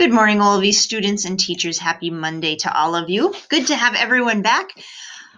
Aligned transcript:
Good 0.00 0.14
morning, 0.14 0.38
OLV 0.38 0.72
students 0.72 1.26
and 1.26 1.38
teachers. 1.38 1.78
Happy 1.78 2.08
Monday 2.08 2.56
to 2.56 2.74
all 2.74 2.94
of 2.94 3.10
you. 3.10 3.34
Good 3.50 3.66
to 3.66 3.76
have 3.76 3.94
everyone 3.94 4.40
back. 4.40 4.70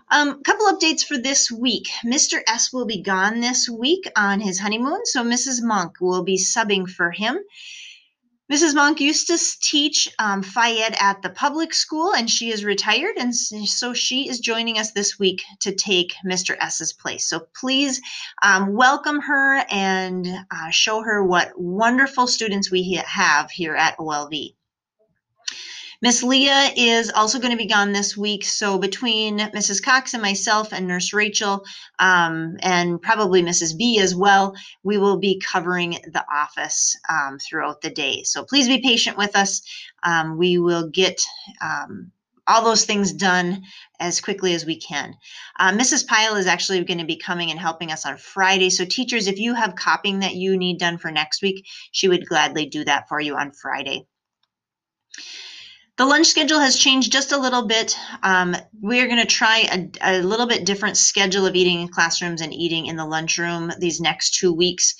A 0.08 0.14
um, 0.14 0.40
couple 0.44 0.66
updates 0.66 1.04
for 1.04 1.18
this 1.18 1.50
week. 1.50 1.88
Mr. 2.06 2.40
S 2.46 2.72
will 2.72 2.86
be 2.86 3.02
gone 3.02 3.40
this 3.40 3.68
week 3.68 4.08
on 4.14 4.38
his 4.38 4.60
honeymoon, 4.60 5.00
so 5.02 5.24
Mrs. 5.24 5.64
Monk 5.64 6.00
will 6.00 6.22
be 6.22 6.38
subbing 6.38 6.88
for 6.88 7.10
him. 7.10 7.40
Mrs. 8.52 8.74
Monk 8.74 9.00
used 9.00 9.28
to 9.28 9.38
teach 9.62 10.06
um, 10.18 10.42
Fayette 10.42 11.00
at 11.00 11.22
the 11.22 11.30
public 11.30 11.72
school, 11.72 12.12
and 12.14 12.28
she 12.28 12.52
is 12.52 12.66
retired, 12.66 13.16
and 13.16 13.34
so 13.34 13.94
she 13.94 14.28
is 14.28 14.40
joining 14.40 14.78
us 14.78 14.92
this 14.92 15.18
week 15.18 15.42
to 15.60 15.74
take 15.74 16.12
Mr. 16.22 16.54
S's 16.60 16.92
place. 16.92 17.26
So 17.26 17.46
please 17.58 18.02
um, 18.42 18.74
welcome 18.74 19.22
her 19.22 19.64
and 19.70 20.26
uh, 20.50 20.68
show 20.68 21.02
her 21.02 21.24
what 21.24 21.58
wonderful 21.58 22.26
students 22.26 22.70
we 22.70 23.02
have 23.06 23.50
here 23.50 23.74
at 23.74 23.96
OLV. 23.96 24.54
Miss 26.02 26.24
Leah 26.24 26.72
is 26.76 27.12
also 27.14 27.38
going 27.38 27.52
to 27.52 27.56
be 27.56 27.68
gone 27.68 27.92
this 27.92 28.16
week. 28.16 28.44
So 28.44 28.76
between 28.76 29.38
Mrs. 29.38 29.80
Cox 29.80 30.14
and 30.14 30.22
myself 30.22 30.72
and 30.72 30.88
Nurse 30.88 31.12
Rachel, 31.12 31.64
um, 32.00 32.56
and 32.58 33.00
probably 33.00 33.40
Mrs. 33.40 33.78
B 33.78 34.00
as 34.00 34.12
well, 34.12 34.56
we 34.82 34.98
will 34.98 35.18
be 35.18 35.40
covering 35.40 35.92
the 35.92 36.24
office 36.28 36.96
um, 37.08 37.38
throughout 37.38 37.82
the 37.82 37.90
day. 37.90 38.24
So 38.24 38.44
please 38.44 38.66
be 38.66 38.82
patient 38.82 39.16
with 39.16 39.36
us. 39.36 39.62
Um, 40.02 40.38
we 40.38 40.58
will 40.58 40.90
get 40.90 41.20
um, 41.60 42.10
all 42.48 42.64
those 42.64 42.84
things 42.84 43.12
done 43.12 43.62
as 44.00 44.20
quickly 44.20 44.54
as 44.54 44.66
we 44.66 44.80
can. 44.80 45.14
Uh, 45.56 45.70
Mrs. 45.70 46.04
Pyle 46.04 46.34
is 46.34 46.48
actually 46.48 46.82
going 46.82 46.98
to 46.98 47.04
be 47.04 47.16
coming 47.16 47.52
and 47.52 47.60
helping 47.60 47.92
us 47.92 48.04
on 48.04 48.16
Friday. 48.16 48.70
So, 48.70 48.84
teachers, 48.84 49.28
if 49.28 49.38
you 49.38 49.54
have 49.54 49.76
copying 49.76 50.18
that 50.20 50.34
you 50.34 50.56
need 50.56 50.80
done 50.80 50.98
for 50.98 51.12
next 51.12 51.42
week, 51.42 51.64
she 51.92 52.08
would 52.08 52.26
gladly 52.26 52.66
do 52.66 52.84
that 52.86 53.08
for 53.08 53.20
you 53.20 53.36
on 53.36 53.52
Friday. 53.52 54.08
The 56.02 56.08
lunch 56.08 56.26
schedule 56.26 56.58
has 56.58 56.76
changed 56.76 57.12
just 57.12 57.30
a 57.30 57.38
little 57.38 57.64
bit. 57.64 57.96
Um, 58.24 58.56
we're 58.80 59.06
going 59.06 59.20
to 59.20 59.24
try 59.24 59.68
a, 59.70 60.18
a, 60.18 60.20
little 60.20 60.46
bit 60.46 60.66
different 60.66 60.96
schedule 60.96 61.46
of 61.46 61.54
eating 61.54 61.80
in 61.80 61.86
classrooms 61.86 62.40
and 62.40 62.52
eating 62.52 62.86
in 62.86 62.96
the 62.96 63.04
lunchroom 63.04 63.70
these 63.78 64.00
next 64.00 64.34
two 64.34 64.52
weeks. 64.52 64.96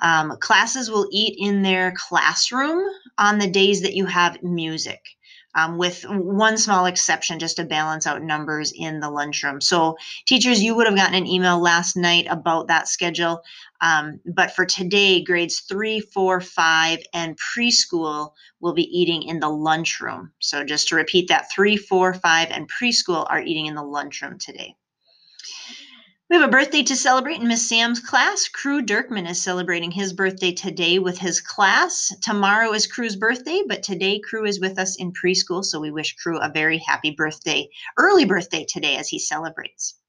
Um, 0.00 0.36
classes 0.38 0.88
will 0.88 1.08
eat 1.10 1.34
in 1.40 1.62
their 1.62 1.94
classroom 1.96 2.80
on 3.18 3.40
the 3.40 3.50
days 3.50 3.82
that 3.82 3.94
you 3.94 4.06
have 4.06 4.40
music 4.40 5.15
um, 5.56 5.78
with 5.78 6.04
one 6.08 6.58
small 6.58 6.84
exception 6.84 7.38
just 7.38 7.56
to 7.56 7.64
balance 7.64 8.06
out 8.06 8.22
numbers 8.22 8.72
in 8.76 9.00
the 9.00 9.10
lunchroom. 9.10 9.60
So, 9.60 9.96
teachers, 10.26 10.62
you 10.62 10.76
would 10.76 10.86
have 10.86 10.94
gotten 10.94 11.14
an 11.14 11.26
email 11.26 11.58
last 11.58 11.96
night 11.96 12.26
about 12.28 12.68
that 12.68 12.88
schedule. 12.88 13.42
Um, 13.80 14.20
but 14.26 14.54
for 14.54 14.66
today, 14.66 15.24
grades 15.24 15.60
three, 15.60 16.00
four, 16.00 16.40
five, 16.40 16.98
and 17.14 17.38
preschool 17.38 18.32
will 18.60 18.74
be 18.74 18.84
eating 18.84 19.22
in 19.22 19.40
the 19.40 19.48
lunchroom. 19.48 20.32
So, 20.40 20.62
just 20.62 20.88
to 20.88 20.94
repeat 20.94 21.28
that, 21.28 21.50
three, 21.50 21.78
four, 21.78 22.12
five, 22.12 22.50
and 22.50 22.70
preschool 22.70 23.26
are 23.28 23.40
eating 23.40 23.66
in 23.66 23.74
the 23.74 23.82
lunchroom 23.82 24.38
today. 24.38 24.76
We 26.28 26.34
have 26.34 26.48
a 26.48 26.50
birthday 26.50 26.82
to 26.82 26.96
celebrate 26.96 27.40
in 27.40 27.46
Miss 27.46 27.68
Sam's 27.68 28.00
class. 28.00 28.48
Crew 28.48 28.82
Dirkman 28.82 29.30
is 29.30 29.40
celebrating 29.40 29.92
his 29.92 30.12
birthday 30.12 30.50
today 30.50 30.98
with 30.98 31.18
his 31.18 31.40
class. 31.40 32.12
Tomorrow 32.20 32.72
is 32.72 32.88
Crew's 32.88 33.14
birthday, 33.14 33.62
but 33.64 33.84
today 33.84 34.18
Crew 34.18 34.44
is 34.44 34.58
with 34.58 34.76
us 34.76 34.96
in 34.96 35.12
preschool, 35.12 35.64
so 35.64 35.78
we 35.78 35.92
wish 35.92 36.16
Crew 36.16 36.40
a 36.40 36.50
very 36.52 36.78
happy 36.78 37.12
birthday, 37.12 37.68
early 37.96 38.24
birthday 38.24 38.66
today 38.68 38.96
as 38.96 39.08
he 39.08 39.20
celebrates. 39.20 40.00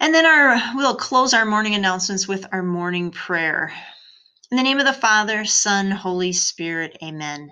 And 0.00 0.14
then 0.14 0.24
our 0.24 0.76
we'll 0.76 0.96
close 0.96 1.34
our 1.34 1.44
morning 1.44 1.74
announcements 1.74 2.26
with 2.26 2.46
our 2.52 2.62
morning 2.62 3.10
prayer. 3.10 3.70
In 4.50 4.56
the 4.56 4.62
name 4.62 4.80
of 4.80 4.86
the 4.86 4.94
Father, 4.94 5.44
Son, 5.44 5.90
Holy 5.90 6.32
Spirit, 6.32 6.96
amen. 7.02 7.50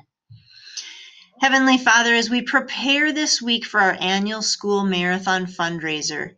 Heavenly 1.42 1.76
Father, 1.76 2.14
as 2.14 2.30
we 2.30 2.42
prepare 2.42 3.12
this 3.12 3.42
week 3.42 3.64
for 3.64 3.80
our 3.80 3.96
annual 4.00 4.42
school 4.42 4.84
marathon 4.84 5.46
fundraiser, 5.46 6.36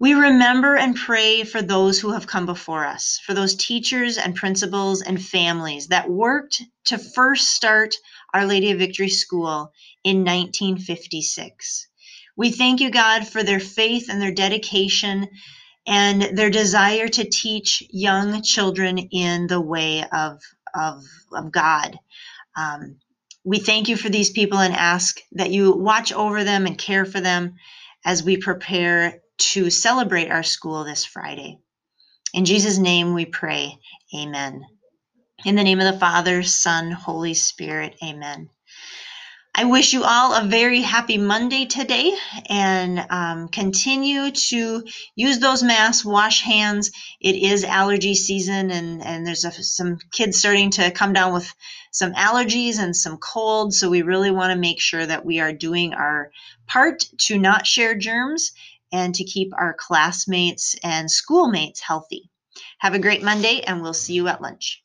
we 0.00 0.12
remember 0.12 0.74
and 0.74 0.96
pray 0.96 1.44
for 1.44 1.62
those 1.62 2.00
who 2.00 2.10
have 2.10 2.26
come 2.26 2.44
before 2.44 2.84
us, 2.84 3.20
for 3.24 3.32
those 3.32 3.54
teachers 3.54 4.18
and 4.18 4.34
principals 4.34 5.02
and 5.02 5.24
families 5.24 5.86
that 5.86 6.10
worked 6.10 6.60
to 6.86 6.98
first 6.98 7.54
start 7.54 7.94
Our 8.34 8.44
Lady 8.44 8.72
of 8.72 8.80
Victory 8.80 9.08
School 9.08 9.72
in 10.02 10.24
1956. 10.24 11.86
We 12.36 12.50
thank 12.50 12.80
you, 12.80 12.90
God, 12.90 13.24
for 13.24 13.44
their 13.44 13.60
faith 13.60 14.08
and 14.10 14.20
their 14.20 14.34
dedication 14.34 15.28
and 15.86 16.36
their 16.36 16.50
desire 16.50 17.06
to 17.06 17.30
teach 17.30 17.84
young 17.88 18.42
children 18.42 18.98
in 18.98 19.46
the 19.46 19.60
way 19.60 20.04
of, 20.10 20.40
of, 20.74 21.04
of 21.30 21.52
God. 21.52 21.96
Um, 22.56 22.96
we 23.48 23.58
thank 23.58 23.88
you 23.88 23.96
for 23.96 24.10
these 24.10 24.28
people 24.28 24.58
and 24.58 24.74
ask 24.74 25.20
that 25.32 25.50
you 25.50 25.72
watch 25.72 26.12
over 26.12 26.44
them 26.44 26.66
and 26.66 26.76
care 26.76 27.06
for 27.06 27.18
them 27.18 27.54
as 28.04 28.22
we 28.22 28.36
prepare 28.36 29.20
to 29.38 29.70
celebrate 29.70 30.30
our 30.30 30.42
school 30.42 30.84
this 30.84 31.06
Friday. 31.06 31.58
In 32.34 32.44
Jesus' 32.44 32.76
name 32.76 33.14
we 33.14 33.24
pray. 33.24 33.78
Amen. 34.14 34.66
In 35.46 35.56
the 35.56 35.64
name 35.64 35.80
of 35.80 35.90
the 35.90 35.98
Father, 35.98 36.42
Son, 36.42 36.90
Holy 36.90 37.32
Spirit. 37.32 37.96
Amen. 38.04 38.50
I 39.58 39.64
wish 39.64 39.92
you 39.92 40.04
all 40.04 40.34
a 40.34 40.46
very 40.46 40.82
happy 40.82 41.18
Monday 41.18 41.66
today 41.66 42.12
and 42.48 43.04
um, 43.10 43.48
continue 43.48 44.30
to 44.30 44.84
use 45.16 45.40
those 45.40 45.64
masks, 45.64 46.04
wash 46.04 46.42
hands. 46.42 46.92
It 47.20 47.34
is 47.34 47.64
allergy 47.64 48.14
season, 48.14 48.70
and, 48.70 49.02
and 49.02 49.26
there's 49.26 49.44
a, 49.44 49.50
some 49.50 49.98
kids 50.12 50.38
starting 50.38 50.70
to 50.70 50.92
come 50.92 51.12
down 51.12 51.32
with 51.32 51.52
some 51.90 52.12
allergies 52.12 52.78
and 52.78 52.94
some 52.94 53.16
colds. 53.16 53.80
So 53.80 53.90
we 53.90 54.02
really 54.02 54.30
want 54.30 54.52
to 54.52 54.56
make 54.56 54.80
sure 54.80 55.04
that 55.04 55.26
we 55.26 55.40
are 55.40 55.52
doing 55.52 55.92
our 55.92 56.30
part 56.68 57.06
to 57.22 57.36
not 57.36 57.66
share 57.66 57.96
germs 57.96 58.52
and 58.92 59.12
to 59.16 59.24
keep 59.24 59.52
our 59.58 59.74
classmates 59.76 60.76
and 60.84 61.10
schoolmates 61.10 61.80
healthy. 61.80 62.30
Have 62.78 62.94
a 62.94 63.00
great 63.00 63.24
Monday, 63.24 63.62
and 63.62 63.82
we'll 63.82 63.92
see 63.92 64.14
you 64.14 64.28
at 64.28 64.40
lunch. 64.40 64.82